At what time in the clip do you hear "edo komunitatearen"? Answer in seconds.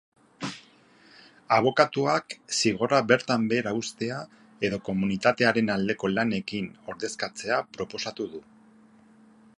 4.69-5.73